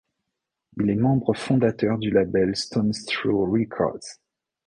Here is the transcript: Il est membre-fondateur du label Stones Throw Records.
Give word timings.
Il 0.77 0.89
est 0.89 0.95
membre-fondateur 0.95 1.99
du 1.99 2.09
label 2.09 2.55
Stones 2.55 2.91
Throw 3.07 3.45
Records. 3.51 4.17